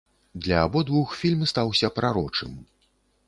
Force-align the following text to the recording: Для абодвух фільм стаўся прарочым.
Для 0.45 0.61
абодвух 0.67 1.11
фільм 1.19 1.43
стаўся 1.51 1.91
прарочым. 1.99 2.57